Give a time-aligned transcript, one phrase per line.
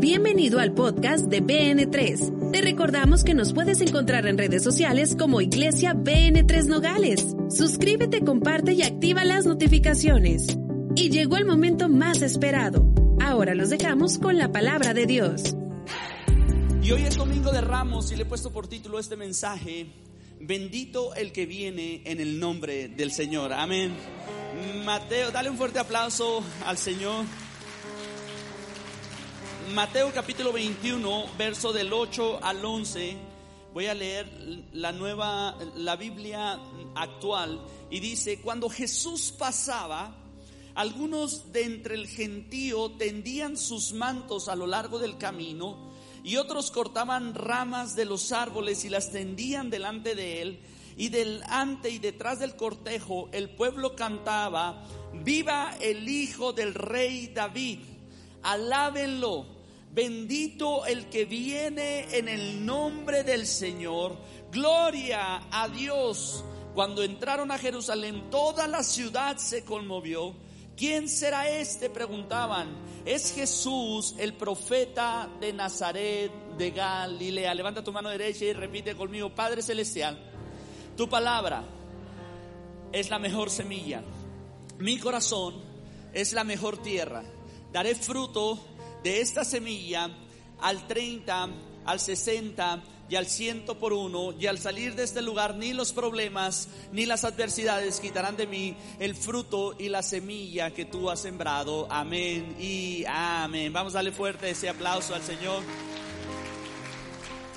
[0.00, 2.52] Bienvenido al podcast de BN3.
[2.52, 7.36] Te recordamos que nos puedes encontrar en redes sociales como Iglesia BN3 Nogales.
[7.50, 10.56] Suscríbete, comparte y activa las notificaciones.
[10.96, 12.90] Y llegó el momento más esperado.
[13.20, 15.54] Ahora los dejamos con la palabra de Dios.
[16.82, 19.86] Y hoy es domingo de Ramos y le he puesto por título este mensaje,
[20.40, 23.52] bendito el que viene en el nombre del Señor.
[23.52, 23.94] Amén.
[24.82, 27.26] Mateo, dale un fuerte aplauso al Señor.
[29.74, 33.16] Mateo capítulo 21, verso del 8 al 11.
[33.72, 34.26] Voy a leer
[34.72, 36.58] la nueva, la Biblia
[36.96, 40.16] actual y dice, cuando Jesús pasaba,
[40.74, 45.92] algunos de entre el gentío tendían sus mantos a lo largo del camino
[46.24, 50.60] y otros cortaban ramas de los árboles y las tendían delante de él.
[50.96, 57.78] Y delante y detrás del cortejo el pueblo cantaba, viva el Hijo del Rey David,
[58.42, 59.59] alábenlo
[59.92, 64.16] Bendito el que viene en el nombre del Señor.
[64.52, 66.44] Gloria a Dios.
[66.74, 70.36] Cuando entraron a Jerusalén, toda la ciudad se conmovió.
[70.76, 71.90] ¿Quién será este?
[71.90, 72.68] Preguntaban.
[73.04, 77.52] Es Jesús, el profeta de Nazaret de Galilea.
[77.52, 80.18] Levanta tu mano derecha y repite conmigo, Padre Celestial,
[80.96, 81.64] tu palabra
[82.92, 84.02] es la mejor semilla.
[84.78, 85.56] Mi corazón
[86.12, 87.24] es la mejor tierra.
[87.72, 88.58] Daré fruto
[89.02, 90.10] de esta semilla
[90.60, 91.48] al 30,
[91.84, 95.92] al 60 y al ciento por uno, y al salir de este lugar ni los
[95.92, 101.20] problemas ni las adversidades quitarán de mí el fruto y la semilla que tú has
[101.20, 101.88] sembrado.
[101.90, 103.72] Amén y amén.
[103.72, 105.62] Vamos a darle fuerte ese aplauso al Señor.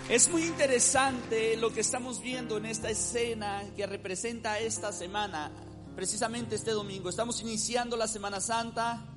[0.10, 5.52] Es muy interesante lo que estamos viendo en esta escena que representa esta semana,
[5.96, 7.10] precisamente este domingo.
[7.10, 9.13] Estamos iniciando la Semana Santa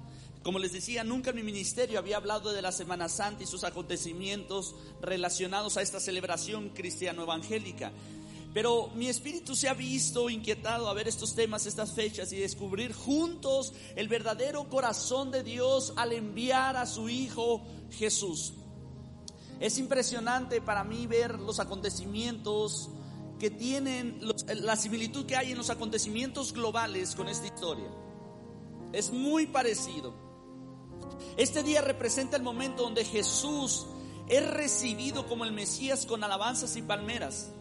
[0.46, 3.64] como les decía, nunca en mi ministerio había hablado de la Semana Santa y sus
[3.64, 7.90] acontecimientos relacionados a esta celebración cristiano-evangélica.
[8.54, 12.92] Pero mi espíritu se ha visto inquietado a ver estos temas, estas fechas y descubrir
[12.92, 18.52] juntos el verdadero corazón de Dios al enviar a su Hijo Jesús.
[19.58, 22.88] Es impresionante para mí ver los acontecimientos
[23.40, 27.90] que tienen, la similitud que hay en los acontecimientos globales con esta historia.
[28.92, 30.25] Es muy parecido.
[31.36, 33.86] Este día representa el momento donde Jesús
[34.28, 37.52] es recibido como el Mesías con alabanzas y palmeras.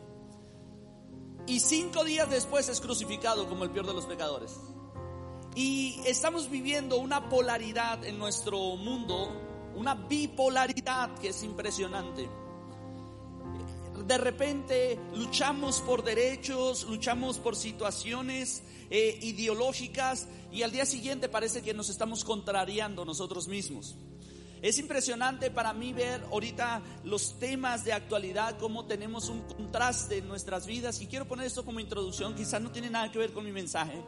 [1.48, 4.58] Y cinco días después es crucificado como el peor de los pecadores.
[5.56, 9.32] Y estamos viviendo una polaridad en nuestro mundo,
[9.76, 12.28] una bipolaridad que es impresionante
[14.08, 21.62] de repente luchamos por derechos, luchamos por situaciones eh, ideológicas y al día siguiente parece
[21.62, 23.96] que nos estamos contrariando nosotros mismos.
[24.62, 30.28] Es impresionante para mí ver ahorita los temas de actualidad, cómo tenemos un contraste en
[30.28, 31.02] nuestras vidas.
[31.02, 34.02] Y quiero poner esto como introducción, quizás no tiene nada que ver con mi mensaje,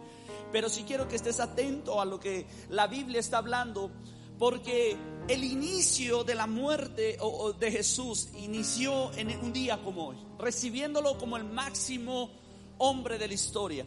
[0.51, 3.91] pero sí quiero que estés atento a lo que la Biblia está hablando
[4.37, 4.95] porque
[5.27, 7.17] el inicio de la muerte
[7.59, 12.29] de Jesús inició en un día como hoy, recibiéndolo como el máximo
[12.77, 13.85] hombre de la historia.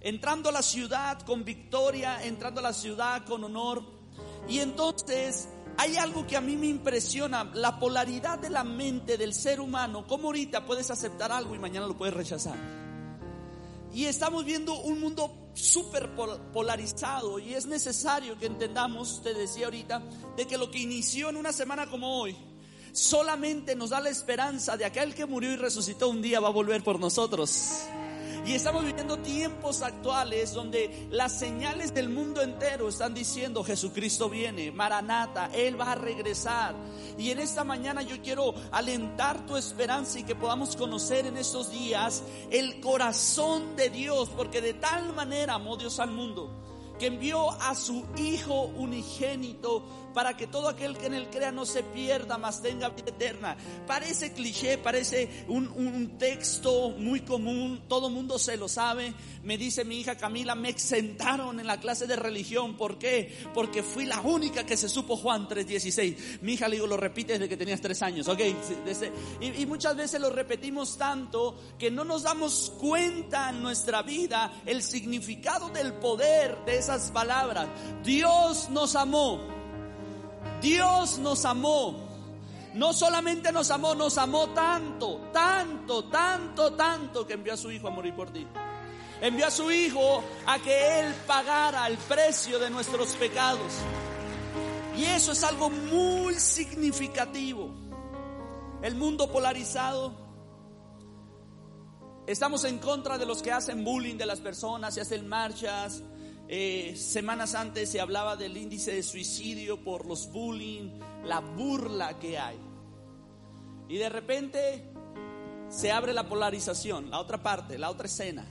[0.00, 3.82] Entrando a la ciudad con victoria, entrando a la ciudad con honor.
[4.46, 9.32] Y entonces hay algo que a mí me impresiona, la polaridad de la mente del
[9.32, 10.06] ser humano.
[10.06, 12.56] ¿Cómo ahorita puedes aceptar algo y mañana lo puedes rechazar?
[13.94, 16.14] Y estamos viendo un mundo súper
[16.52, 20.02] polarizado y es necesario que entendamos, te decía ahorita,
[20.36, 22.36] de que lo que inició en una semana como hoy,
[22.92, 26.52] solamente nos da la esperanza de aquel que murió y resucitó un día va a
[26.52, 27.86] volver por nosotros.
[28.46, 34.70] Y estamos viviendo tiempos actuales donde las señales del mundo entero están diciendo Jesucristo viene,
[34.70, 36.74] Maranata, Él va a regresar.
[37.16, 41.70] Y en esta mañana yo quiero alentar tu esperanza y que podamos conocer en estos
[41.70, 46.50] días el corazón de Dios, porque de tal manera amó Dios al mundo
[46.98, 49.82] que envió a su Hijo unigénito
[50.14, 53.56] para que todo aquel que en él crea no se pierda, mas tenga vida eterna.
[53.86, 59.12] Parece cliché, parece un, un texto muy común, todo mundo se lo sabe.
[59.42, 62.76] Me dice mi hija Camila, me exentaron en la clase de religión.
[62.76, 63.36] ¿Por qué?
[63.52, 66.40] Porque fui la única que se supo Juan 3.16.
[66.42, 68.40] Mi hija le digo, lo repite desde que tenías tres años, ¿ok?
[69.40, 74.52] y, y muchas veces lo repetimos tanto que no nos damos cuenta en nuestra vida
[74.64, 77.68] el significado del poder de esas palabras.
[78.02, 79.63] Dios nos amó
[80.64, 81.94] Dios nos amó.
[82.72, 87.86] No solamente nos amó, nos amó tanto, tanto, tanto, tanto que envió a su Hijo
[87.86, 88.46] a morir por ti.
[89.20, 93.72] Envió a su Hijo a que Él pagara el precio de nuestros pecados.
[94.96, 97.70] Y eso es algo muy significativo.
[98.80, 100.14] El mundo polarizado.
[102.26, 106.02] Estamos en contra de los que hacen bullying de las personas, se hacen marchas.
[106.56, 112.38] Eh, semanas antes se hablaba del índice de suicidio por los bullying, la burla que
[112.38, 112.56] hay.
[113.88, 114.84] Y de repente
[115.68, 118.46] se abre la polarización, la otra parte, la otra escena.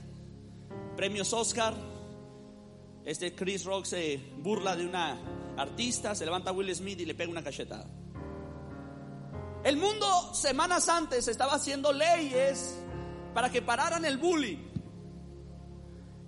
[0.98, 1.72] Premios Oscar,
[3.06, 5.18] este Chris Rock se burla de una
[5.56, 7.86] artista, se levanta Will Smith y le pega una cachetada.
[9.64, 12.78] El mundo semanas antes estaba haciendo leyes
[13.32, 14.73] para que pararan el bullying.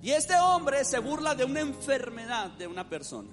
[0.06, 3.28] Y este hombre se burla de una enfermedad de una persona.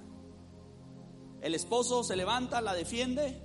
[1.40, 3.40] El esposo se levanta, la defiende.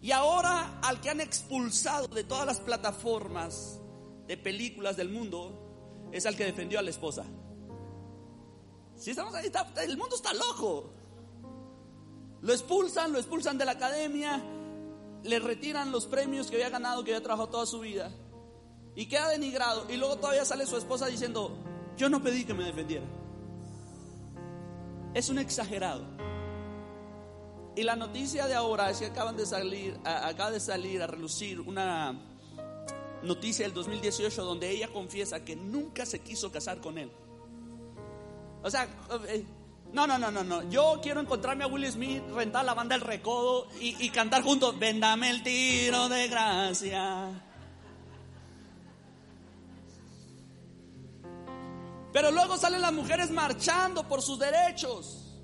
[0.00, 3.78] Y ahora al que han expulsado de todas las plataformas
[4.26, 7.26] de películas del mundo es al que defendió a la esposa.
[8.96, 9.52] Si estamos ahí,
[9.82, 10.90] el mundo está loco.
[12.40, 14.42] Lo expulsan, lo expulsan de la academia,
[15.22, 18.10] le retiran los premios que había ganado, que había trabajado toda su vida.
[18.94, 19.84] Y queda denigrado.
[19.90, 21.67] Y luego todavía sale su esposa diciendo,
[21.98, 23.04] yo no pedí que me defendiera.
[25.12, 26.04] Es un exagerado.
[27.76, 31.60] Y la noticia de ahora es que acaban de salir, acaba de salir a relucir
[31.60, 32.18] una
[33.22, 37.10] noticia del 2018 donde ella confiesa que nunca se quiso casar con él.
[38.62, 38.88] O sea,
[39.28, 39.44] eh,
[39.92, 40.68] no, no, no, no, no.
[40.70, 45.30] Yo quiero encontrarme a Will Smith, rentar la banda El Recodo y, cantar juntos, vendame
[45.30, 47.47] el tiro de gracia.
[52.18, 55.38] Pero luego salen las mujeres marchando por sus derechos,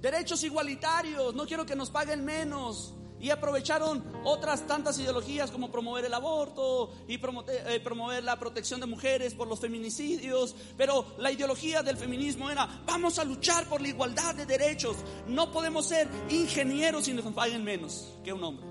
[0.00, 6.04] derechos igualitarios, no quiero que nos paguen menos, y aprovecharon otras tantas ideologías como promover
[6.04, 10.54] el aborto y eh, promover la protección de mujeres por los feminicidios.
[10.76, 14.98] Pero la ideología del feminismo era, vamos a luchar por la igualdad de derechos.
[15.26, 18.66] No podemos ser ingenieros y nos paguen menos que un hombre.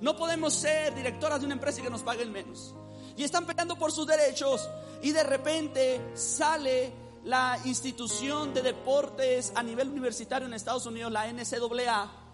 [0.00, 2.74] No podemos ser directoras de una empresa y que nos paguen menos.
[3.16, 4.68] Y están peleando por sus derechos
[5.02, 6.92] y de repente sale
[7.24, 12.26] la institución de deportes a nivel universitario en Estados Unidos, la NCAA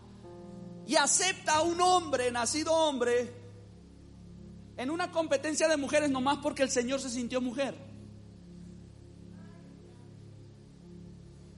[0.86, 3.32] y acepta a un hombre, nacido hombre,
[4.76, 7.76] en una competencia de mujeres nomás porque el Señor se sintió mujer.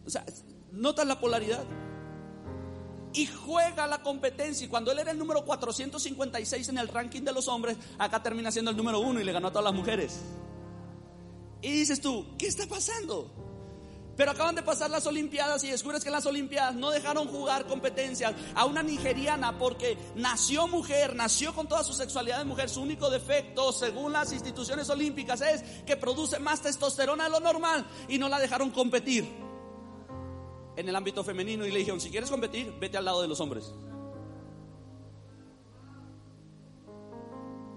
[0.06, 0.24] O sea,
[0.72, 1.64] ¿notan la polaridad?
[3.14, 4.66] Y juega la competencia.
[4.66, 8.50] Y cuando él era el número 456 en el ranking de los hombres, acá termina
[8.50, 10.20] siendo el número uno y le ganó a todas las mujeres.
[11.62, 13.30] Y dices tú, ¿qué está pasando?
[14.16, 17.66] Pero acaban de pasar las Olimpiadas y descubres que en las Olimpiadas no dejaron jugar
[17.66, 22.68] competencias a una nigeriana porque nació mujer, nació con toda su sexualidad de mujer.
[22.68, 27.86] Su único defecto, según las instituciones olímpicas, es que produce más testosterona de lo normal
[28.08, 29.43] y no la dejaron competir
[30.76, 31.66] en el ámbito femenino.
[31.66, 33.72] Y le dijeron: Si quieres competir, vete al lado de los hombres.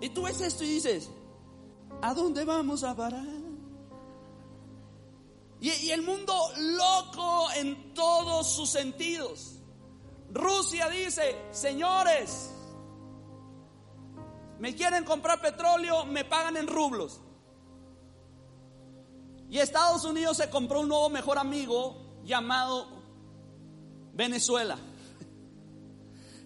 [0.02, 1.10] Y tú ves esto y dices:
[2.02, 3.48] ¿A dónde vamos a parar?
[5.60, 9.56] Y, el mundo loco en todos sus sentidos.
[10.32, 12.52] Rusia dice, señores,
[14.60, 17.22] me quieren comprar petróleo, me pagan en rublos.
[19.50, 22.88] Y Estados Unidos se compró un nuevo mejor amigo llamado
[24.14, 24.78] Venezuela.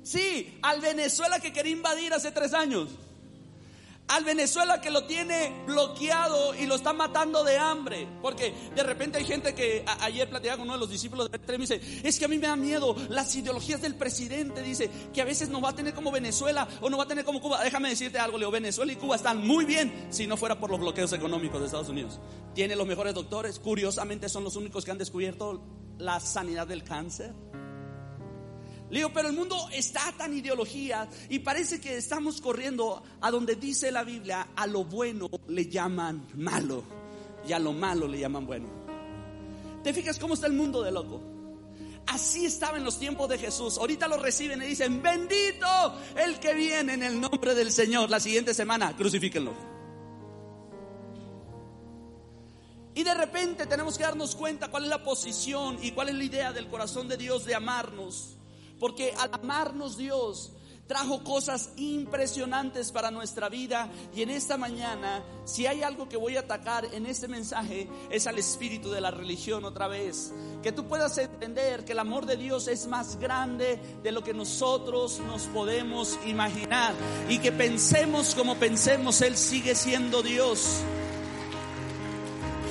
[0.03, 2.89] Sí, al Venezuela que quería invadir hace tres años
[4.11, 8.07] al Venezuela que lo tiene bloqueado y lo está matando de hambre.
[8.21, 11.57] Porque de repente hay gente que ayer platicaba con uno de los discípulos de y
[11.57, 15.21] me dice, es que a mí me da miedo las ideologías del presidente, dice, que
[15.21, 17.63] a veces nos va a tener como Venezuela o no va a tener como Cuba.
[17.63, 20.79] Déjame decirte algo, Leo, Venezuela y Cuba están muy bien si no fuera por los
[20.79, 22.19] bloqueos económicos de Estados Unidos.
[22.53, 25.63] Tiene los mejores doctores, curiosamente son los únicos que han descubierto
[25.97, 27.33] la sanidad del cáncer.
[28.91, 33.55] Le digo, pero el mundo está tan ideología y parece que estamos corriendo a donde
[33.55, 36.83] dice la Biblia, a lo bueno le llaman malo
[37.47, 38.67] y a lo malo le llaman bueno.
[39.81, 41.21] ¿Te fijas cómo está el mundo de loco?
[42.07, 43.77] Así estaba en los tiempos de Jesús.
[43.77, 45.67] Ahorita lo reciben y dicen, bendito
[46.17, 48.09] el que viene en el nombre del Señor.
[48.09, 49.53] La siguiente semana, crucifíquenlo.
[52.93, 56.23] Y de repente tenemos que darnos cuenta cuál es la posición y cuál es la
[56.25, 58.35] idea del corazón de Dios de amarnos
[58.81, 60.53] porque al amarnos Dios
[60.87, 66.35] trajo cosas impresionantes para nuestra vida y en esta mañana, si hay algo que voy
[66.35, 70.33] a atacar en este mensaje, es al espíritu de la religión otra vez.
[70.63, 74.33] Que tú puedas entender que el amor de Dios es más grande de lo que
[74.33, 76.95] nosotros nos podemos imaginar
[77.29, 80.81] y que pensemos como pensemos, Él sigue siendo Dios.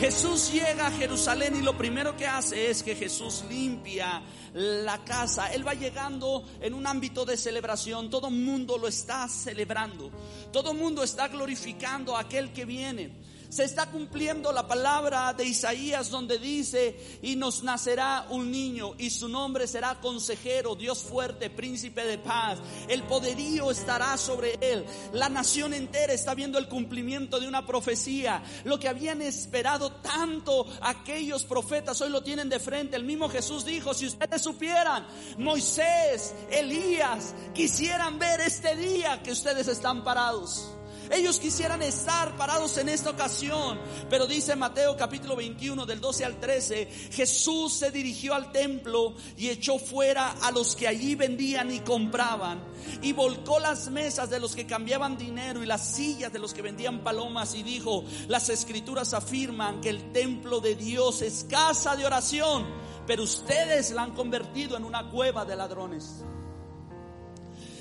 [0.00, 4.22] Jesús llega a Jerusalén y lo primero que hace es que Jesús limpia
[4.54, 5.52] la casa.
[5.52, 8.08] Él va llegando en un ámbito de celebración.
[8.08, 10.10] Todo mundo lo está celebrando.
[10.54, 13.10] Todo mundo está glorificando a aquel que viene
[13.50, 19.10] se está cumpliendo la palabra de Isaías donde dice, y nos nacerá un niño y
[19.10, 22.60] su nombre será consejero, Dios fuerte, príncipe de paz.
[22.88, 24.84] El poderío estará sobre él.
[25.12, 28.42] La nación entera está viendo el cumplimiento de una profecía.
[28.64, 32.94] Lo que habían esperado tanto aquellos profetas hoy lo tienen de frente.
[32.94, 35.06] El mismo Jesús dijo, si ustedes supieran,
[35.38, 40.70] Moisés, Elías, quisieran ver este día que ustedes están parados.
[41.10, 46.38] Ellos quisieran estar parados en esta ocasión, pero dice Mateo capítulo 21 del 12 al
[46.38, 51.80] 13, Jesús se dirigió al templo y echó fuera a los que allí vendían y
[51.80, 52.62] compraban
[53.02, 56.62] y volcó las mesas de los que cambiaban dinero y las sillas de los que
[56.62, 62.06] vendían palomas y dijo, las escrituras afirman que el templo de Dios es casa de
[62.06, 62.66] oración,
[63.08, 66.22] pero ustedes la han convertido en una cueva de ladrones.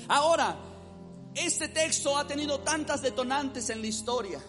[0.08, 0.56] Ahora,
[1.34, 4.40] este texto ha tenido tantas detonantes en la historia.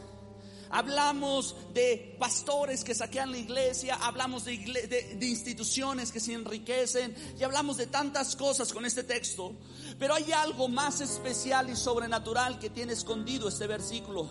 [0.74, 7.76] Hablamos de pastores que saquean la iglesia, hablamos de, instituciones que se enriquecen y hablamos
[7.76, 9.54] de tantas cosas con este texto.
[10.00, 14.30] Pero hay algo más especial y sobrenatural que tiene escondido este versículo.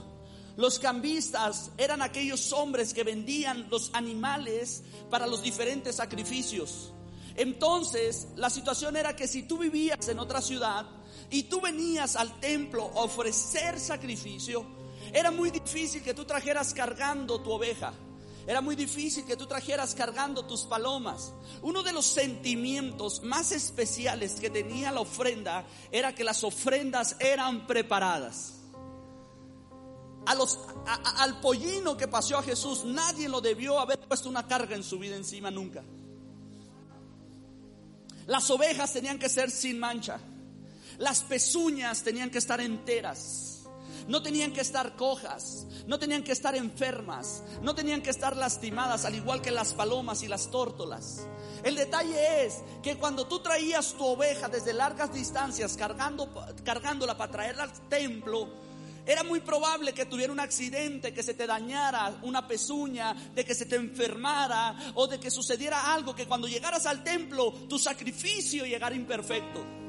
[0.57, 6.93] Los cambistas eran aquellos hombres que vendían los animales para los diferentes sacrificios.
[7.37, 10.87] Entonces, la situación era que si tú vivías en otra ciudad,
[11.31, 14.67] y tú venías al templo a ofrecer sacrificio,
[15.13, 17.93] era muy difícil que tú trajeras cargando tu oveja.
[18.47, 21.33] Era muy difícil que tú trajeras cargando tus palomas.
[21.63, 27.67] Uno de los sentimientos más especiales que tenía la ofrenda era que las ofrendas eran
[27.67, 28.55] preparadas.
[30.27, 34.99] Al pollino que paseó a Jesús, nadie lo debió haber puesto una carga en su
[34.99, 35.83] vida encima nunca.
[38.27, 40.21] Las ovejas tenían que ser sin mancha.
[41.01, 43.65] Las pezuñas tenían que estar enteras.
[44.07, 49.05] No tenían que estar cojas, no tenían que estar enfermas, no tenían que estar lastimadas,
[49.05, 51.27] al igual que las palomas y las tórtolas.
[51.63, 56.29] El detalle es que cuando tú traías tu oveja desde largas distancias cargando,
[56.65, 58.49] cargándola para traerla al templo,
[59.07, 63.55] era muy probable que tuviera un accidente, que se te dañara una pezuña, de que
[63.55, 68.67] se te enfermara o de que sucediera algo, que cuando llegaras al templo tu sacrificio
[68.67, 69.81] llegara imperfecto.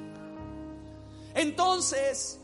[1.33, 2.39] Entonces,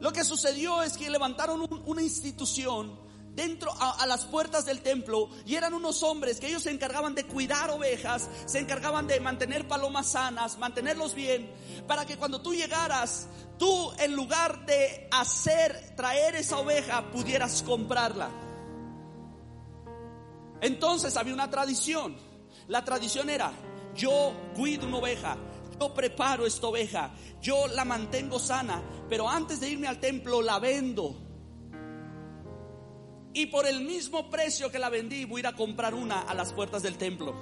[0.00, 2.98] lo que sucedió es que levantaron una institución
[3.34, 7.24] dentro a, las puertas del templo y eran unos hombres que ellos se encargaban de
[7.24, 11.50] cuidar ovejas, se encargaban de mantener palomas sanas, mantenerlos bien,
[11.86, 13.28] para que cuando tú llegaras,
[13.58, 18.30] tú en lugar de hacer, traer esa oveja, pudieras comprarla.
[20.60, 22.16] Entonces había una tradición.
[22.68, 23.52] La tradición era,
[23.96, 25.36] yo cuido una oveja,
[25.82, 27.10] yo preparo esta oveja,
[27.40, 31.16] yo la mantengo sana, pero antes de irme al templo la vendo.
[33.32, 36.34] Y por el mismo precio que la vendí, voy a ir a comprar una a
[36.34, 37.34] las puertas del templo.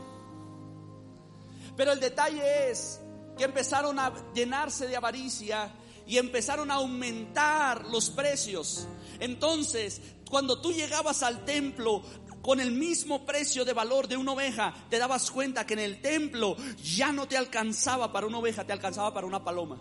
[1.77, 3.03] Pero el detalle es
[3.37, 5.75] que empezaron a llenarse de avaricia
[6.07, 8.87] y empezaron a aumentar los precios.
[9.19, 12.03] Entonces, cuando tú llegabas al templo,
[12.43, 16.01] con el mismo precio de valor de una oveja, te dabas cuenta que en el
[16.01, 19.81] templo ya no te alcanzaba para una oveja, te alcanzaba para una paloma.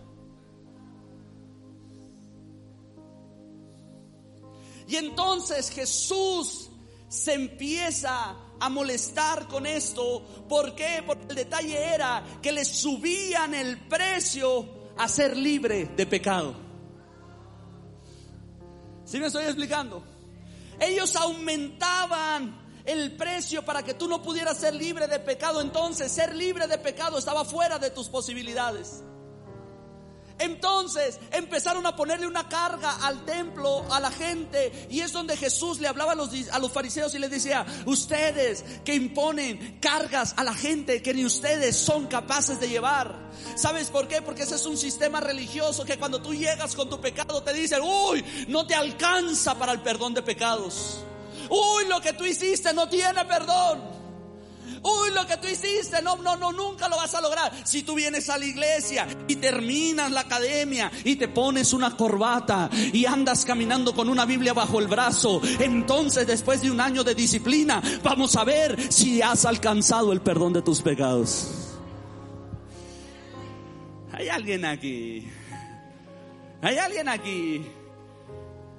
[4.87, 6.69] Y entonces Jesús
[7.07, 10.23] se empieza a molestar con esto.
[10.49, 11.03] ¿Por qué?
[11.05, 16.55] Porque el detalle era que le subían el precio a ser libre de pecado.
[19.05, 20.03] ¿Sí me estoy explicando?
[20.79, 25.61] Ellos aumentaban el precio para que tú no pudieras ser libre de pecado.
[25.61, 29.03] Entonces, ser libre de pecado estaba fuera de tus posibilidades.
[30.39, 35.79] Entonces empezaron a ponerle una carga al templo, a la gente, y es donde Jesús
[35.79, 36.15] le hablaba a
[36.59, 41.75] los, fariseos y les decía, ustedes que imponen cargas a la gente que ni ustedes
[41.75, 43.29] son capaces de llevar.
[43.55, 44.21] ¿Sabes por qué?
[44.21, 47.81] Porque ese es un sistema religioso que cuando tú llegas con tu pecado te dicen,
[47.83, 51.03] uy, no te alcanza para el perdón de pecados.
[51.49, 53.98] Uy, lo que tú hiciste no tiene perdón.
[54.83, 57.51] Uy, lo que tú hiciste, no, no, no, nunca lo vas a lograr.
[57.63, 62.69] Si tú vienes a la iglesia y terminas la academia y te pones una corbata
[62.71, 67.15] y andas caminando con una Biblia bajo el brazo, entonces después de un año de
[67.15, 71.77] disciplina, vamos a ver si has alcanzado el perdón de tus pecados.
[74.11, 75.27] Hay alguien aquí.
[76.61, 77.65] Hay alguien aquí.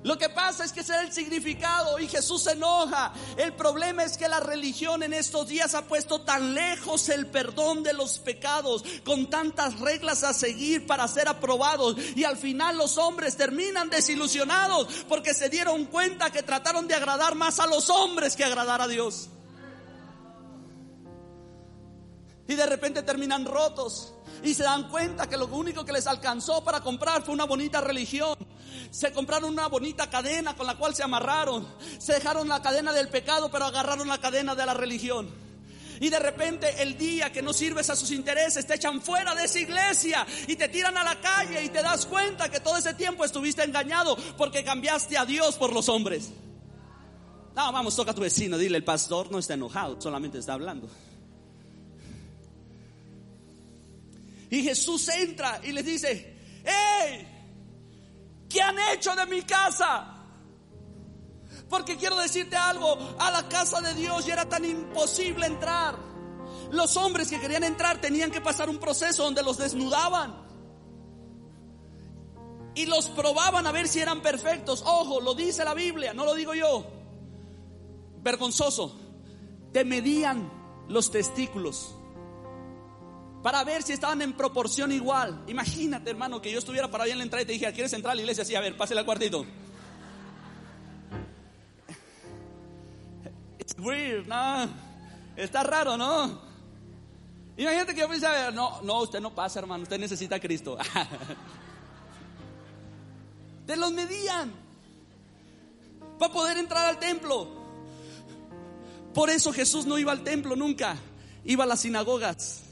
[0.02, 3.12] Lo que pasa es que ese es el significado y Jesús se enoja.
[3.36, 7.82] El problema es que la religión en estos días ha puesto tan lejos el perdón
[7.82, 11.96] de los pecados, con tantas reglas a seguir para ser aprobados.
[12.16, 17.34] Y al final los hombres terminan desilusionados porque se dieron cuenta que trataron de agradar
[17.34, 19.28] más a los hombres que agradar a Dios.
[22.48, 26.64] Y de repente terminan rotos y se dan cuenta que lo único que les alcanzó
[26.64, 28.34] para comprar fue una bonita religión.
[28.90, 31.66] Se compraron una bonita cadena con la cual se amarraron.
[31.98, 35.30] Se dejaron la cadena del pecado, pero agarraron la cadena de la religión.
[36.00, 39.44] Y de repente el día que no sirves a sus intereses te echan fuera de
[39.44, 42.94] esa iglesia y te tiran a la calle y te das cuenta que todo ese
[42.94, 46.30] tiempo estuviste engañado porque cambiaste a Dios por los hombres.
[47.54, 50.88] No, vamos, toca a tu vecino, dile, el pastor no está enojado, solamente está hablando.
[54.48, 57.29] Y Jesús entra y les dice, ¡Hey!
[58.50, 60.16] ¿Qué han hecho de mi casa?
[61.68, 65.96] Porque quiero decirte algo, a la casa de Dios ya era tan imposible entrar.
[66.72, 70.34] Los hombres que querían entrar tenían que pasar un proceso donde los desnudaban.
[72.74, 74.82] Y los probaban a ver si eran perfectos.
[74.84, 76.84] Ojo, lo dice la Biblia, no lo digo yo.
[78.20, 78.98] Vergonzoso.
[79.72, 80.50] Te medían
[80.88, 81.94] los testículos
[83.42, 85.42] para ver si estaban en proporción igual.
[85.46, 88.12] Imagínate, hermano, que yo estuviera para allá en la entrada y te dije, ¿quieres entrar
[88.12, 88.44] a la iglesia?
[88.44, 89.46] Sí, a ver, pásale al cuartito.
[93.58, 94.68] It's weird, ¿no?
[95.36, 96.50] Está raro, ¿no?
[97.56, 100.40] Imagínate que yo pensé, a ver, no, no, usted no pasa, hermano, usted necesita a
[100.40, 100.76] Cristo.
[103.66, 104.52] Te los medían
[106.18, 107.60] para poder entrar al templo.
[109.14, 110.96] Por eso Jesús no iba al templo nunca,
[111.44, 112.69] iba a las sinagogas.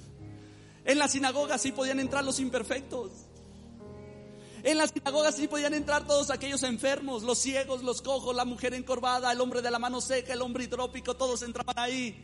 [0.88, 3.11] En la sinagoga sí podían entrar los imperfectos.
[4.62, 8.73] En las sinagogas sí podían entrar todos aquellos enfermos, los ciegos, los cojos, la mujer
[8.73, 12.18] encorvada, el hombre de la mano seca, el hombre hidrópico, todos entraban ahí.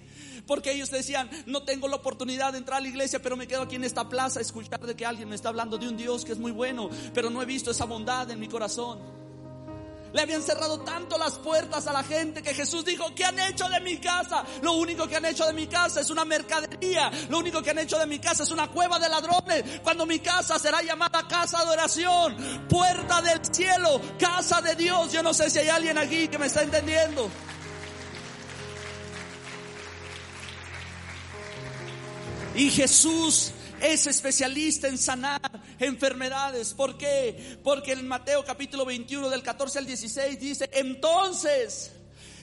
[0.46, 3.60] Porque ellos decían, no tengo la oportunidad de entrar a la iglesia, pero me quedo
[3.60, 6.24] aquí en esta plaza a escuchar de que alguien me está hablando de un Dios
[6.24, 9.23] que es muy bueno, pero no he visto esa bondad en mi corazón.
[10.14, 13.68] Le habían cerrado tanto las puertas a la gente que Jesús dijo, ¿qué han hecho
[13.68, 14.44] de mi casa?
[14.62, 17.10] Lo único que han hecho de mi casa es una mercadería.
[17.28, 19.80] Lo único que han hecho de mi casa es una cueva de ladrones.
[19.82, 22.36] Cuando mi casa será llamada casa de oración,
[22.68, 25.10] puerta del cielo, casa de Dios.
[25.10, 27.28] Yo no sé si hay alguien aquí que me está entendiendo.
[32.54, 33.52] Y Jesús
[33.84, 35.40] es especialista en sanar
[35.78, 36.72] enfermedades.
[36.72, 37.58] ¿Por qué?
[37.62, 41.92] Porque en Mateo capítulo 21 del 14 al 16 dice, entonces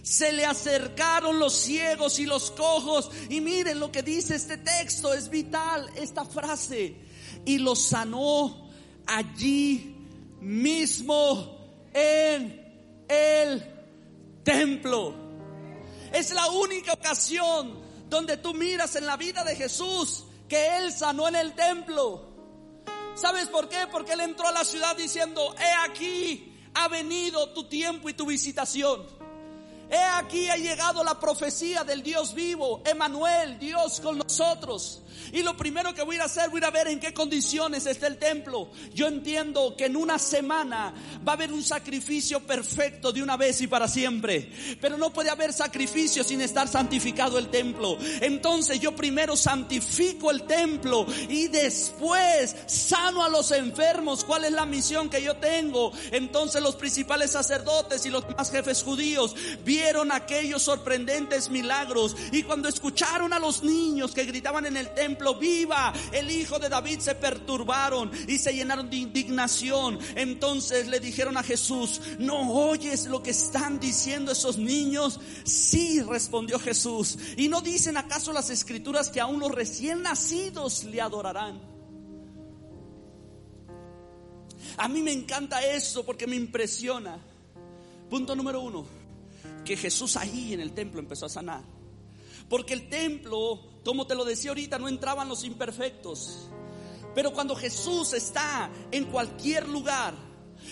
[0.04, 3.10] se le acercaron los ciegos y los cojos.
[3.30, 6.96] Y miren lo que dice este texto, es vital esta frase.
[7.44, 8.70] Y los sanó
[9.08, 9.96] allí
[10.42, 13.66] mismo en el
[14.44, 15.16] templo.
[16.14, 21.30] Es la única ocasión donde tú miras en la vida de Jesús que Él sanó
[21.30, 22.24] en el templo.
[23.16, 23.88] ¿Sabes por qué?
[23.90, 28.26] Porque Él entró a la ciudad diciendo, he aquí, ha venido tu tiempo y tu
[28.26, 29.08] visitación.
[29.90, 35.02] He aquí ha llegado la profecía del Dios vivo, Emanuel, Dios con nosotros.
[35.32, 38.18] Y lo primero que voy a hacer, voy a ver en qué condiciones está el
[38.18, 38.70] templo.
[38.94, 40.94] Yo entiendo que en una semana
[41.28, 44.52] va a haber un sacrificio perfecto de una vez y para siempre.
[44.80, 47.98] Pero no puede haber sacrificio sin estar santificado el templo.
[48.22, 54.24] Entonces yo primero santifico el templo y después sano a los enfermos.
[54.24, 55.92] ¿Cuál es la misión que yo tengo?
[56.12, 62.16] Entonces los principales sacerdotes y los más jefes judíos vieron aquellos sorprendentes milagros.
[62.32, 65.01] Y cuando escucharon a los niños que gritaban en el templo,
[65.40, 70.00] viva el hijo de David, se perturbaron y se llenaron de indignación.
[70.16, 75.20] Entonces le dijeron a Jesús, ¿no oyes lo que están diciendo esos niños?
[75.44, 77.18] Sí, respondió Jesús.
[77.38, 81.62] ¿Y no dicen acaso las escrituras que aún los recién nacidos le adorarán?
[84.78, 87.20] A mí me encanta eso porque me impresiona.
[88.10, 88.86] Punto número uno,
[89.64, 91.81] que Jesús ahí en el templo empezó a sanar.
[92.52, 96.50] Porque el templo como te lo decía ahorita, no entraban los imperfectos.
[97.16, 100.14] Pero cuando Jesús está en cualquier lugar,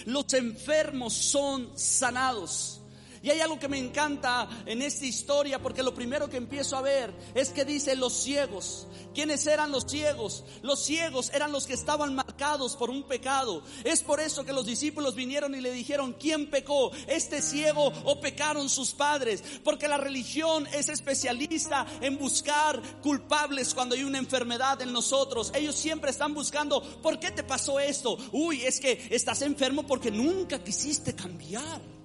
[0.05, 2.78] los enfermos son sanados.
[3.21, 6.82] Y hay algo que me encanta en esta historia porque lo primero que empiezo a
[6.82, 8.88] ver es que dice los ciegos.
[9.13, 10.43] ¿Quiénes eran los ciegos?
[10.62, 13.63] Los ciegos eran los que estaban marcados por un pecado.
[13.84, 16.91] Es por eso que los discípulos vinieron y le dijeron, ¿quién pecó?
[17.08, 19.43] ¿Este ciego o pecaron sus padres?
[19.63, 25.51] Porque la religión es especialista en buscar culpables cuando hay una enfermedad en nosotros.
[25.53, 28.17] Ellos siempre están buscando, ¿por qué te pasó esto?
[28.32, 31.98] Uy, es que estás enfermo porque nunca quisiste cambiar.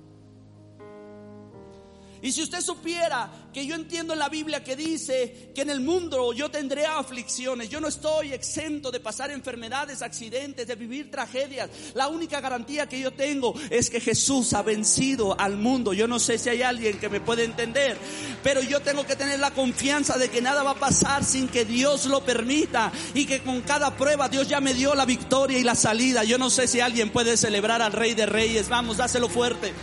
[2.24, 5.82] Y si usted supiera que yo entiendo en la Biblia que dice que en el
[5.82, 11.68] mundo yo tendré aflicciones, yo no estoy exento de pasar enfermedades, accidentes, de vivir tragedias.
[11.92, 15.92] La única garantía que yo tengo es que Jesús ha vencido al mundo.
[15.92, 17.98] Yo no sé si hay alguien que me puede entender,
[18.42, 21.66] pero yo tengo que tener la confianza de que nada va a pasar sin que
[21.66, 25.62] Dios lo permita y que con cada prueba Dios ya me dio la victoria y
[25.62, 26.24] la salida.
[26.24, 28.70] Yo no sé si alguien puede celebrar al Rey de Reyes.
[28.70, 29.74] Vamos, dáselo fuerte.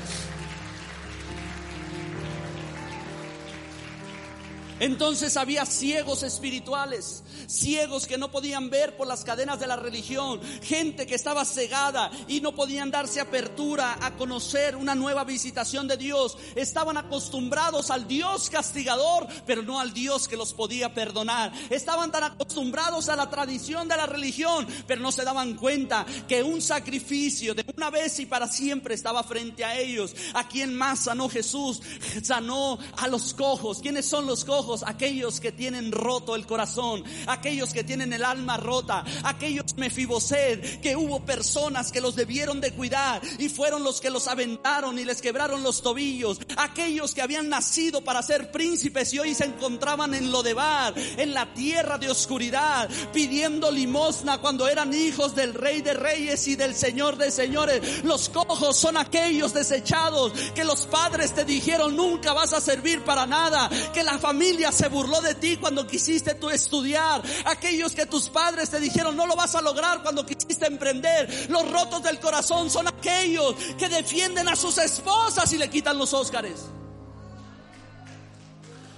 [4.82, 10.42] Entonces había ciegos espirituales, ciegos que no podían ver por las cadenas de la religión,
[10.64, 15.98] gente que estaba cegada y no podían darse apertura a conocer una nueva visitación de
[15.98, 16.36] Dios.
[16.56, 21.52] Estaban acostumbrados al Dios castigador, pero no al Dios que los podía perdonar.
[21.70, 26.42] Estaban tan acostumbrados a la tradición de la religión, pero no se daban cuenta que
[26.42, 30.16] un sacrificio de una vez y para siempre estaba frente a ellos.
[30.34, 31.82] ¿A quién más sanó Jesús?
[32.24, 33.80] Sanó a los cojos.
[33.80, 34.71] ¿Quiénes son los cojos?
[34.86, 40.96] Aquellos que tienen roto el corazón, aquellos que tienen el alma rota, aquellos mefiboset, que
[40.96, 45.22] hubo personas que los debieron de cuidar y fueron los que los aventaron y les
[45.22, 50.32] quebraron los tobillos, aquellos que habían nacido para ser príncipes y hoy se encontraban en
[50.32, 55.82] lo de bar, en la tierra de oscuridad, pidiendo limosna cuando eran hijos del rey
[55.82, 58.04] de reyes y del señor de señores.
[58.04, 63.26] Los cojos son aquellos desechados que los padres te dijeron nunca vas a servir para
[63.26, 67.24] nada, que la familia se burló de ti cuando quisiste tú estudiar.
[67.46, 71.50] Aquellos que tus padres te dijeron no lo vas a lograr cuando quisiste emprender.
[71.50, 76.14] Los rotos del corazón son aquellos que defienden a sus esposas y le quitan los
[76.14, 76.66] Óscares.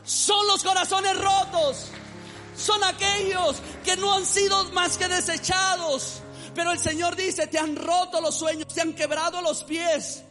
[0.03, 1.87] Son los corazones rotos.
[2.57, 6.21] Son aquellos que no han sido más que desechados.
[6.55, 10.23] Pero el Señor dice, te han roto los sueños, te han quebrado los pies.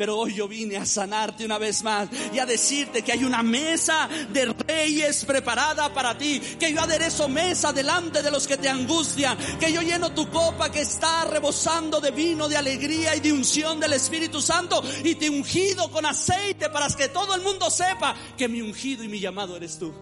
[0.00, 3.42] Pero hoy yo vine a sanarte una vez más y a decirte que hay una
[3.42, 8.70] mesa de reyes preparada para ti, que yo aderezo mesa delante de los que te
[8.70, 13.30] angustian, que yo lleno tu copa que está rebosando de vino, de alegría y de
[13.30, 18.16] unción del Espíritu Santo y te ungido con aceite para que todo el mundo sepa
[18.38, 19.92] que mi ungido y mi llamado eres tú.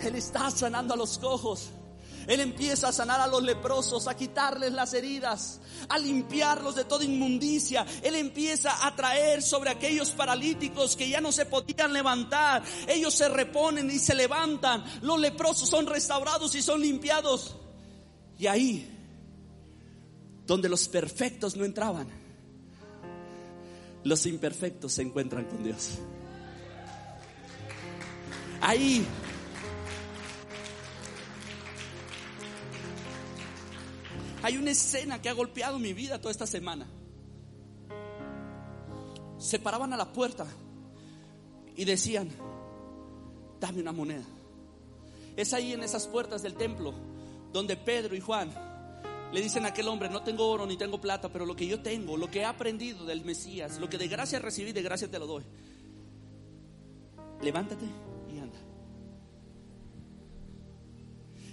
[0.00, 1.72] Él está sanando a los cojos.
[2.26, 7.04] Él empieza a sanar a los leprosos, a quitarles las heridas, a limpiarlos de toda
[7.04, 7.86] inmundicia.
[8.02, 12.62] Él empieza a traer sobre aquellos paralíticos que ya no se podían levantar.
[12.86, 14.84] Ellos se reponen y se levantan.
[15.02, 17.56] Los leprosos son restaurados y son limpiados.
[18.38, 18.88] Y ahí,
[20.46, 22.08] donde los perfectos no entraban,
[24.04, 25.98] los imperfectos se encuentran con Dios.
[28.60, 29.04] Ahí
[34.42, 36.86] Hay una escena que ha golpeado mi vida toda esta semana.
[39.38, 40.46] Se paraban a la puerta
[41.76, 42.28] y decían,
[43.60, 44.24] dame una moneda.
[45.36, 46.92] Es ahí en esas puertas del templo
[47.52, 48.52] donde Pedro y Juan
[49.32, 51.80] le dicen a aquel hombre, no tengo oro ni tengo plata, pero lo que yo
[51.80, 55.18] tengo, lo que he aprendido del Mesías, lo que de gracia recibí, de gracia te
[55.18, 55.44] lo doy.
[57.40, 57.86] Levántate
[58.28, 58.58] y anda.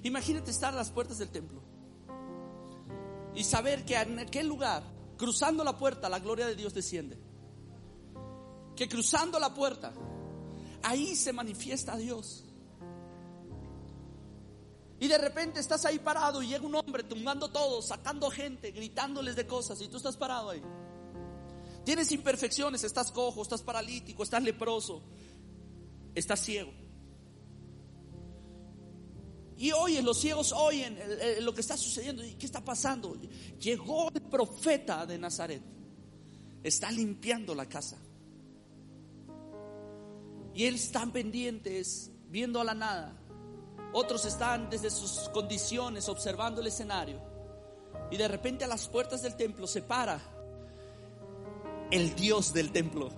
[0.03, 1.68] Imagínate estar a las puertas del templo
[3.35, 4.83] y saber que en aquel lugar,
[5.17, 7.17] cruzando la puerta, la gloria de Dios desciende.
[8.75, 9.93] Que cruzando la puerta,
[10.83, 12.45] ahí se manifiesta Dios.
[14.99, 19.35] Y de repente estás ahí parado y llega un hombre tumbando todo, sacando gente, gritándoles
[19.35, 20.61] de cosas y tú estás parado ahí.
[21.85, 25.01] Tienes imperfecciones, estás cojo, estás paralítico, estás leproso,
[26.15, 26.71] estás ciego.
[29.59, 30.97] Y oyen, los ciegos oyen
[31.41, 32.23] lo que está sucediendo.
[32.23, 33.17] ¿Y qué está pasando?
[33.59, 35.61] Llegó el profeta de Nazaret.
[36.63, 37.97] Está limpiando la casa.
[40.53, 43.21] Y él están pendientes, viendo a la nada.
[43.91, 47.19] Otros están desde sus condiciones observando el escenario.
[48.11, 50.21] Y de repente a las puertas del templo se para
[51.91, 53.09] el Dios del templo.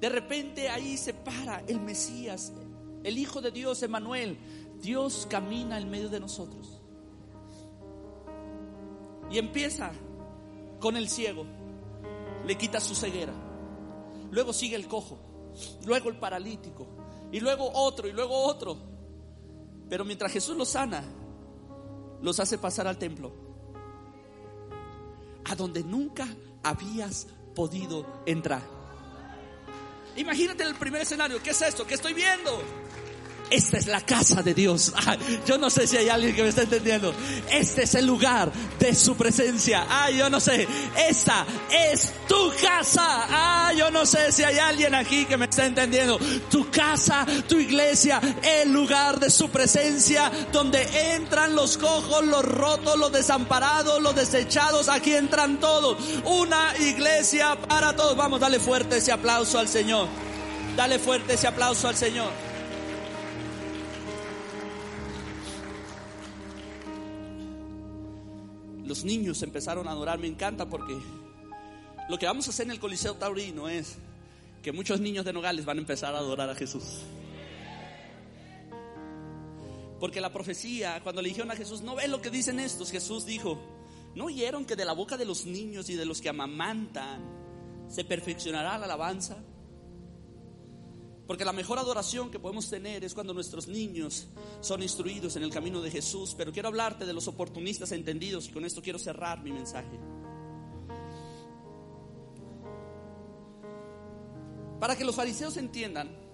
[0.00, 2.52] De repente ahí se para el Mesías,
[3.04, 4.38] el Hijo de Dios, Emanuel.
[4.80, 6.80] Dios camina en medio de nosotros.
[9.30, 9.92] Y empieza
[10.80, 11.46] con el ciego.
[12.46, 13.32] le quita su ceguera.
[14.30, 15.18] Luego sigue el cojo,
[15.86, 16.86] luego el paralítico,
[17.32, 18.76] y luego otro, y luego otro.
[19.88, 21.04] Pero mientras Jesús los sana,
[22.20, 23.32] los hace pasar al templo,
[25.44, 26.26] a donde nunca
[26.62, 28.73] habías podido entrar.
[30.16, 31.86] Imagínate el primer escenario, ¿qué es esto?
[31.86, 32.62] ¿Qué estoy viendo?
[33.50, 34.92] Esta es la casa de Dios.
[35.46, 37.14] yo no sé si hay alguien que me está entendiendo.
[37.50, 39.86] Este es el lugar de su presencia.
[39.88, 40.66] Ay, yo no sé.
[41.08, 43.04] Esta es tu casa.
[43.04, 46.18] Ah, yo no sé si hay alguien aquí que me está entendiendo.
[46.50, 52.98] Tu casa, tu iglesia, el lugar de su presencia donde entran los cojos, los rotos,
[52.98, 54.88] los desamparados, los desechados.
[54.88, 55.98] Aquí entran todos.
[56.24, 58.16] Una iglesia para todos.
[58.16, 60.08] Vamos, dale fuerte ese aplauso al Señor.
[60.76, 62.43] Dale fuerte ese aplauso al Señor.
[68.94, 70.20] Los niños empezaron a adorar.
[70.20, 70.96] Me encanta porque
[72.08, 73.96] lo que vamos a hacer en el Coliseo Taurino es
[74.62, 77.00] que muchos niños de Nogales van a empezar a adorar a Jesús.
[79.98, 83.26] Porque la profecía, cuando le dijeron a Jesús, no ves lo que dicen estos, Jesús
[83.26, 83.58] dijo,
[84.14, 87.20] ¿no oyeron que de la boca de los niños y de los que amamantan
[87.88, 89.42] se perfeccionará la alabanza?
[91.26, 94.26] Porque la mejor adoración que podemos tener es cuando nuestros niños
[94.60, 96.34] son instruidos en el camino de Jesús.
[96.36, 99.98] Pero quiero hablarte de los oportunistas entendidos y con esto quiero cerrar mi mensaje.
[104.78, 106.24] Para que los fariseos entiendan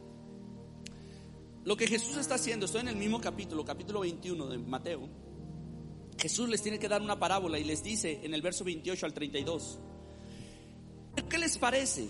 [1.64, 5.08] lo que Jesús está haciendo, estoy en el mismo capítulo, capítulo 21 de Mateo.
[6.18, 9.14] Jesús les tiene que dar una parábola y les dice en el verso 28 al
[9.14, 9.78] 32,
[11.28, 12.08] ¿qué les parece?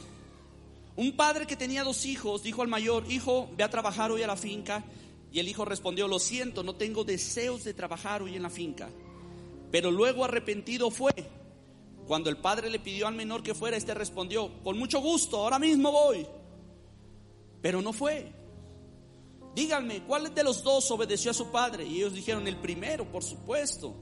[0.96, 4.26] Un padre que tenía dos hijos dijo al mayor, hijo, ve a trabajar hoy a
[4.26, 4.85] la finca.
[5.33, 8.90] Y el hijo respondió, lo siento, no tengo deseos de trabajar hoy en la finca.
[9.70, 11.12] Pero luego arrepentido fue.
[12.07, 15.61] Cuando el padre le pidió al menor que fuera, este respondió, con mucho gusto, ahora
[15.61, 16.26] mismo voy.
[17.62, 18.33] Pero no fue.
[19.55, 21.85] Díganme, ¿cuál de los dos obedeció a su padre?
[21.85, 23.94] Y ellos dijeron, el primero, por supuesto.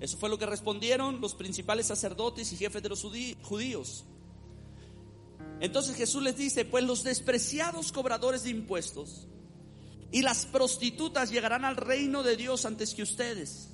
[0.00, 3.02] Eso fue lo que respondieron los principales sacerdotes y jefes de los
[3.42, 4.04] judíos.
[5.60, 9.28] Entonces Jesús les dice, pues los despreciados cobradores de impuestos
[10.10, 13.70] y las prostitutas llegarán al reino de Dios antes que ustedes.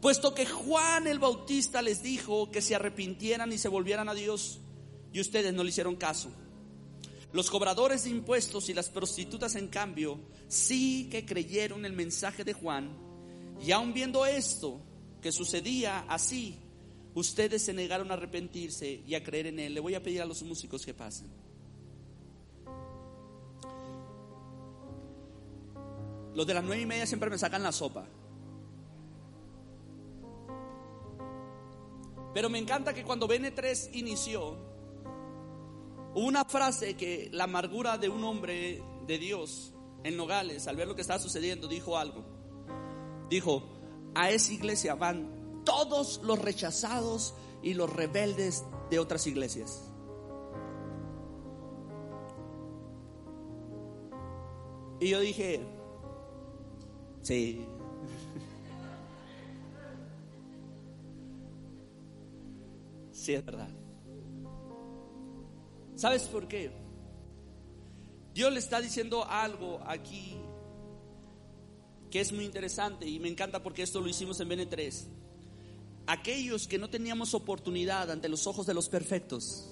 [0.00, 4.60] Puesto que Juan el Bautista les dijo que se arrepintieran y se volvieran a Dios
[5.12, 6.30] y ustedes no le hicieron caso.
[7.32, 12.52] Los cobradores de impuestos y las prostitutas, en cambio, sí que creyeron el mensaje de
[12.52, 12.96] Juan
[13.64, 14.80] y aun viendo esto,
[15.20, 16.58] que sucedía así,
[17.14, 19.74] ustedes se negaron a arrepentirse y a creer en Él.
[19.74, 21.28] Le voy a pedir a los músicos que pasen.
[26.34, 28.06] Los de las nueve y media siempre me sacan la sopa.
[32.34, 34.56] Pero me encanta que cuando BN3 inició,
[36.14, 39.72] hubo una frase que la amargura de un hombre de Dios
[40.02, 42.24] en Nogales, al ver lo que estaba sucediendo, dijo algo.
[43.30, 43.62] Dijo,
[44.16, 49.90] a esa iglesia van todos los rechazados y los rebeldes de otras iglesias.
[55.00, 55.60] Y yo dije,
[57.22, 57.66] sí.
[63.12, 63.70] Sí, es verdad.
[65.94, 66.70] ¿Sabes por qué?
[68.34, 70.36] Dios le está diciendo algo aquí
[72.10, 75.13] que es muy interesante y me encanta porque esto lo hicimos en BN3
[76.06, 79.70] aquellos que no teníamos oportunidad ante los ojos de los perfectos,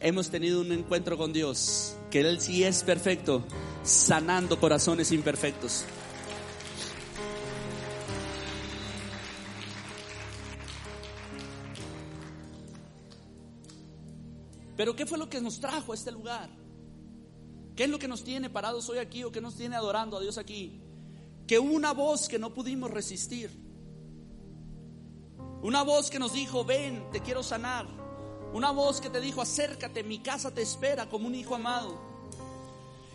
[0.00, 3.44] hemos tenido un encuentro con Dios, que Él sí es perfecto,
[3.82, 5.84] sanando corazones imperfectos.
[14.76, 16.50] Pero ¿qué fue lo que nos trajo a este lugar?
[17.76, 20.20] ¿Qué es lo que nos tiene parados hoy aquí o qué nos tiene adorando a
[20.20, 20.80] Dios aquí?
[21.46, 23.63] Que una voz que no pudimos resistir
[25.64, 27.86] una voz que nos dijo, ven, te quiero sanar.
[28.52, 31.98] Una voz que te dijo, acércate, mi casa te espera como un hijo amado.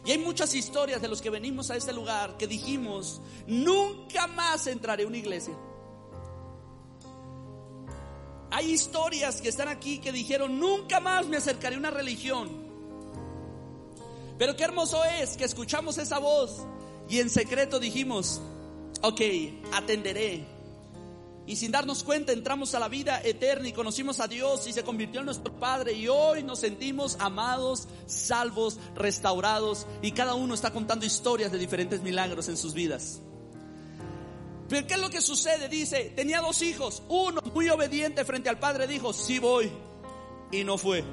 [0.04, 4.66] Y hay muchas historias de los que venimos a este lugar que dijimos, nunca más
[4.66, 5.54] entraré a una iglesia.
[8.50, 12.50] Hay historias que están aquí que dijeron, nunca más me acercaré a una religión.
[14.40, 16.66] Pero qué hermoso es que escuchamos esa voz
[17.08, 18.42] y en secreto dijimos,
[19.04, 19.22] ok,
[19.72, 20.59] atenderé,
[21.50, 24.84] y sin darnos cuenta entramos a la vida eterna y conocimos a Dios y se
[24.84, 30.72] convirtió en nuestro Padre y hoy nos sentimos amados, salvos, restaurados y cada uno está
[30.72, 33.22] contando historias de diferentes milagros en sus vidas.
[34.70, 35.70] Pero ¿qué es lo que sucede?
[35.70, 39.72] Dice, tenía dos hijos, uno muy obediente frente al Padre dijo, sí voy,
[40.52, 41.04] y no fue.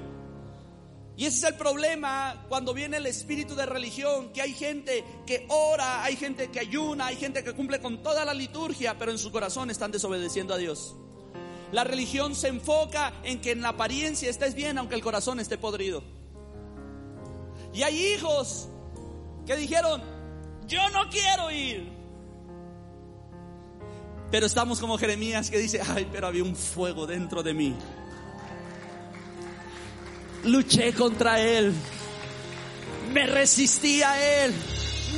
[1.16, 5.46] Y ese es el problema cuando viene el espíritu de religión, que hay gente que
[5.48, 9.18] ora, hay gente que ayuna, hay gente que cumple con toda la liturgia, pero en
[9.18, 10.94] su corazón están desobedeciendo a Dios.
[11.72, 15.56] La religión se enfoca en que en la apariencia estés bien, aunque el corazón esté
[15.56, 16.04] podrido.
[17.72, 18.68] Y hay hijos
[19.46, 20.02] que dijeron,
[20.66, 21.92] yo no quiero ir.
[24.30, 27.74] Pero estamos como Jeremías que dice, ay, pero había un fuego dentro de mí
[30.46, 31.72] luché contra él.
[33.12, 34.54] Me resistí a él.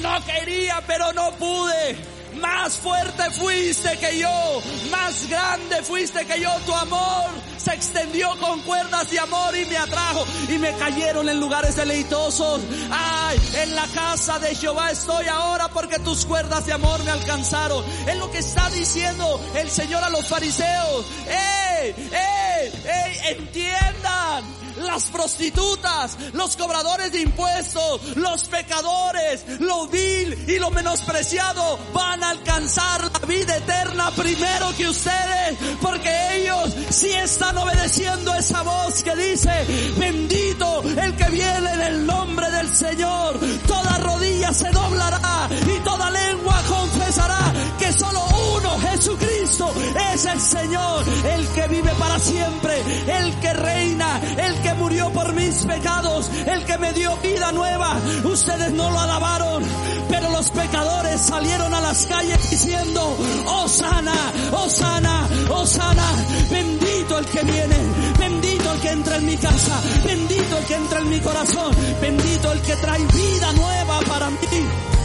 [0.02, 1.96] No quería, pero no pude.
[2.40, 8.60] Más fuerte fuiste que yo, más grande fuiste que yo, tu amor se extendió con
[8.62, 12.60] cuerdas de amor y me atrajo y me cayeron en lugares deleitosos.
[12.90, 17.84] Ay, en la casa de Jehová estoy ahora porque tus cuerdas de amor me alcanzaron.
[18.06, 21.06] Es lo que está diciendo el Señor a los fariseos.
[21.26, 23.36] ¡Ey, ey, ey!
[23.38, 24.44] Entiendan
[24.80, 32.30] las prostitutas, los cobradores de impuestos, los pecadores, lo vil y lo menospreciado van a
[32.30, 39.14] alcanzar la vida eterna primero que ustedes, porque ellos sí están obedeciendo esa voz que
[39.16, 39.50] dice,
[39.98, 46.10] bendito el que viene en el nombre del Señor, toda rodilla se doblará y toda
[46.10, 48.20] lengua confesará que solo
[48.56, 49.72] uno, Jesucristo,
[50.12, 55.32] es el Señor, el que vive para siempre, el que reina, el que murió por
[55.32, 57.96] mis pecados, el que me dio vida nueva.
[58.24, 59.64] Ustedes no lo alabaron,
[60.08, 66.06] pero los pecadores salieron a las calles diciendo, Osana, Osana, Osana,
[66.50, 67.76] bendito el que viene,
[68.18, 72.52] bendito el que entra en mi casa, bendito el que entra en mi corazón, bendito
[72.52, 74.97] el que trae vida nueva para mí.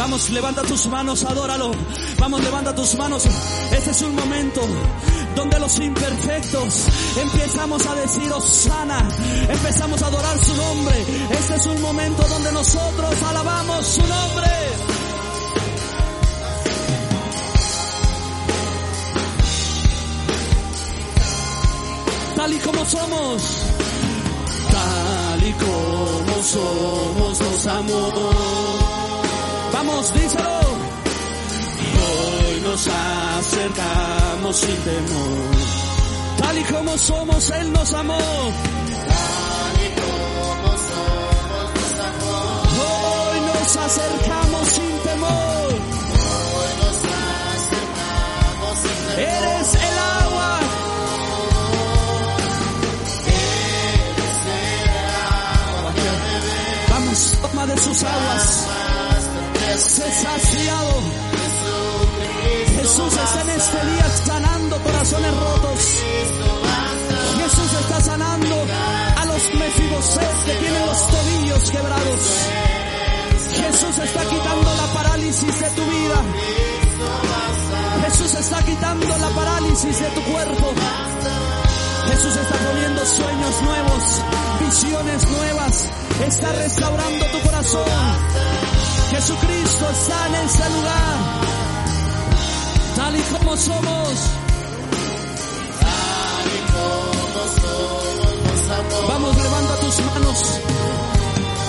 [0.00, 1.72] Vamos, levanta tus manos, adóralo.
[2.18, 3.22] Vamos, levanta tus manos.
[3.70, 4.62] Este es un momento
[5.36, 6.86] donde los imperfectos
[7.20, 9.06] empezamos a decir Osana,
[9.46, 11.04] empezamos a adorar su nombre.
[11.32, 14.48] Este es un momento donde nosotros alabamos su nombre.
[22.36, 23.42] Tal y como somos,
[32.80, 35.54] nos acercamos sin temor.
[36.38, 38.18] Tal y como somos, Él nos amó.
[38.18, 42.36] Tal y como somos, nos amó.
[42.80, 45.72] Hoy nos acercamos sin temor.
[46.56, 46.98] Hoy nos
[47.60, 49.28] acercamos sin temor.
[49.28, 50.50] Eres el agua.
[53.26, 54.88] Eres el
[55.76, 56.92] agua que.
[56.92, 58.66] Vamos, toma de sus aguas.
[59.80, 61.19] Se saciado.
[62.80, 65.80] Jesús está en este día sanando corazones rotos.
[67.36, 68.56] Jesús está sanando
[69.16, 72.22] a los mefiboset que tienen los tobillos quebrados.
[73.52, 76.22] Jesús está quitando la parálisis de tu vida.
[78.06, 80.72] Jesús está quitando la parálisis de tu cuerpo.
[82.08, 84.02] Jesús está poniendo sueños nuevos,
[84.58, 85.88] visiones nuevas.
[86.26, 87.84] Está restaurando tu corazón.
[89.10, 91.59] Jesucristo está en este lugar
[93.10, 94.12] tal y como somos.
[95.80, 99.08] Tal y como somos.
[99.08, 100.60] Vamos, levanta tus manos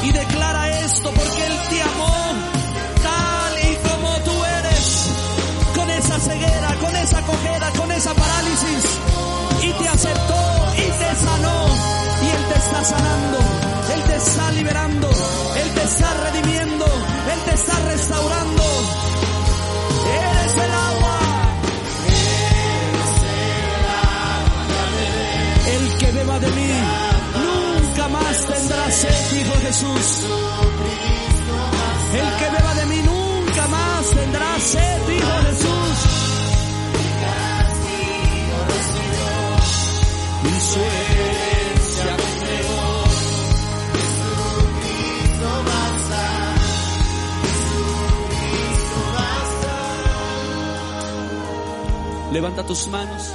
[0.04, 2.16] y declara esto porque Él te amó
[3.02, 5.08] tal y como tú eres,
[5.76, 8.84] con esa ceguera, con esa cojera, con esa parálisis,
[9.64, 10.42] y te aceptó
[10.78, 11.66] y te sanó,
[12.22, 13.38] y Él te está sanando,
[13.96, 15.10] Él te está liberando,
[15.56, 16.86] Él te está redimiendo,
[17.34, 18.81] Él te está restaurando.
[28.12, 30.26] Más tendrá sed, dijo Jesús.
[32.14, 35.72] El que beba de mí nunca más tendrá sed, dijo Jesús.
[40.62, 42.78] Su herencia conmigo.
[52.32, 53.34] Levanta tus manos.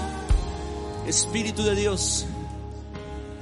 [1.06, 2.26] Espíritu de Dios.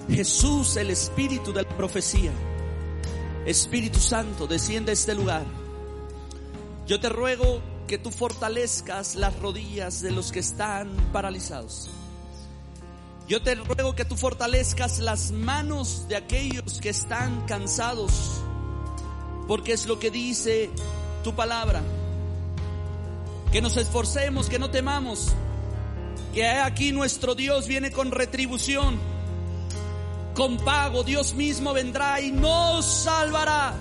[0.09, 2.33] Jesús, el Espíritu de la profecía.
[3.47, 5.45] Espíritu Santo, desciende a este lugar.
[6.87, 11.91] Yo te ruego que tú fortalezcas las rodillas de los que están paralizados.
[13.27, 18.43] Yo te ruego que tú fortalezcas las manos de aquellos que están cansados,
[19.49, 20.71] porque es lo que dice
[21.23, 21.83] tu palabra.
[23.51, 25.33] Que nos esforcemos, que no temamos,
[26.35, 28.99] que aquí nuestro Dios viene con retribución,
[30.35, 31.05] con pago.
[31.05, 33.75] Dios mismo vendrá y nos salvará.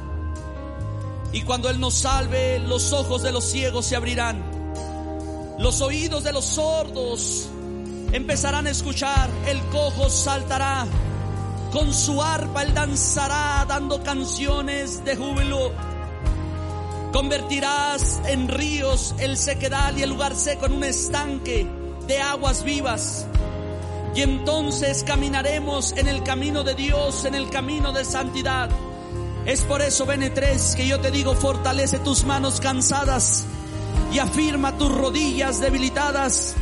[1.31, 4.43] Y cuando Él nos salve, los ojos de los ciegos se abrirán.
[5.59, 7.47] Los oídos de los sordos
[8.11, 9.29] empezarán a escuchar.
[9.47, 10.85] El cojo saltará.
[11.71, 15.71] Con su arpa Él danzará dando canciones de júbilo.
[17.11, 21.67] Convertirás en ríos el sequedal y el lugar seco en un estanque
[22.07, 23.25] de aguas vivas.
[24.15, 28.69] Y entonces caminaremos en el camino de Dios, en el camino de santidad.
[29.45, 33.45] Es por eso, Bene3, que yo te digo, fortalece tus manos cansadas
[34.13, 36.55] y afirma tus rodillas debilitadas.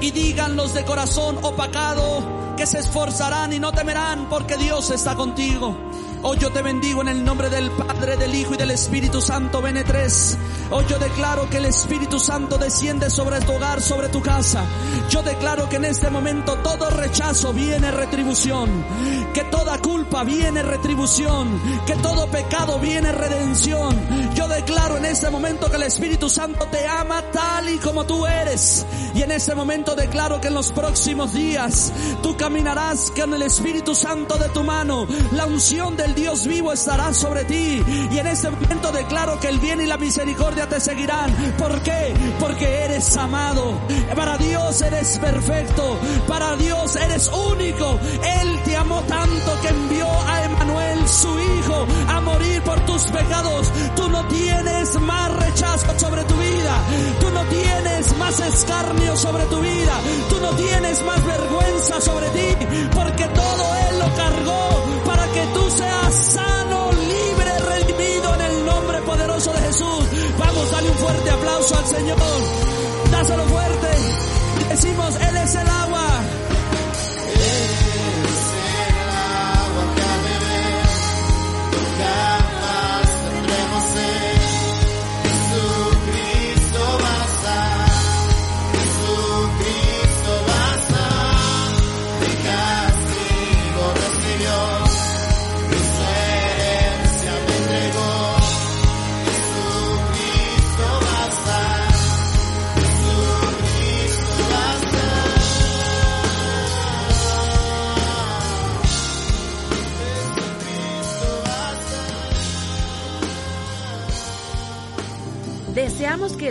[0.00, 5.16] Y digan los de corazón opacado que se esforzarán y no temerán porque Dios está
[5.16, 5.76] contigo.
[6.28, 9.62] Hoy yo te bendigo en el nombre del Padre, del Hijo y del Espíritu Santo,
[9.62, 10.38] Bene 3.
[10.72, 14.64] Hoy yo declaro que el Espíritu Santo desciende sobre tu hogar, sobre tu casa.
[15.08, 18.68] Yo declaro que en este momento todo rechazo viene retribución.
[19.36, 21.60] Que toda culpa viene retribución.
[21.86, 23.94] Que todo pecado viene redención.
[24.34, 28.26] Yo declaro en este momento que el Espíritu Santo te ama tal y como tú
[28.26, 28.86] eres.
[29.14, 33.94] Y en este momento declaro que en los próximos días tú caminarás con el Espíritu
[33.94, 35.06] Santo de tu mano.
[35.32, 37.84] La unción del Dios vivo estará sobre ti.
[38.10, 41.30] Y en este momento declaro que el bien y la misericordia te seguirán.
[41.58, 42.14] ¿Por qué?
[42.40, 43.78] Porque eres amado.
[44.14, 45.98] Para Dios eres perfecto.
[46.26, 48.00] Para Dios eres único.
[48.40, 49.25] Él te amó tanto
[49.62, 53.72] que envió a Emanuel, su hijo, a morir por tus pecados.
[53.94, 56.74] Tú no tienes más rechazo sobre tu vida.
[57.20, 59.94] Tú no tienes más escarnio sobre tu vida.
[60.28, 62.66] Tú no tienes más vergüenza sobre ti.
[62.94, 69.02] Porque todo Él lo cargó para que tú seas sano, libre, redimido en el nombre
[69.02, 70.04] poderoso de Jesús.
[70.38, 72.18] Vamos, dale un fuerte aplauso al Señor.
[73.10, 73.88] Dáselo fuerte.
[74.68, 76.15] Decimos, Él es el agua.